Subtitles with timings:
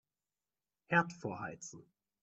[0.87, 1.85] Herd vorheizen.